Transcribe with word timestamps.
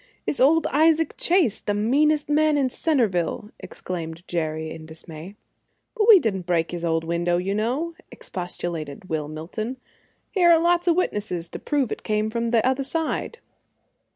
"It's 0.25 0.39
old 0.39 0.65
Isaac 0.71 1.13
Chase, 1.15 1.59
the 1.59 1.75
meanest 1.75 2.27
man 2.27 2.57
in 2.57 2.69
Centerville!" 2.71 3.51
exclaimed 3.59 4.27
Jerry, 4.27 4.71
in 4.71 4.87
dismay. 4.87 5.35
"But 5.95 6.07
we 6.09 6.17
didn't 6.19 6.47
break 6.47 6.71
his 6.71 6.83
old 6.83 7.03
window, 7.03 7.37
you 7.37 7.53
know," 7.53 7.93
expostulated 8.11 9.09
Will 9.09 9.27
Milton. 9.27 9.77
"Here 10.31 10.49
are 10.49 10.59
lots 10.59 10.87
of 10.87 10.95
witnesses 10.95 11.49
to 11.49 11.59
prove 11.59 11.91
it 11.91 12.01
came 12.01 12.31
from 12.31 12.47
the 12.47 12.65
other 12.65 12.83
side." 12.83 13.37